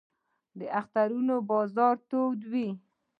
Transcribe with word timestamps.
د 0.59 0.61
اخترونو 0.79 1.35
بازار 1.51 1.95
تود 2.09 2.39
وي 2.51 2.69